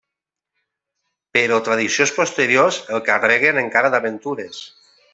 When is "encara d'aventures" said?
3.67-4.69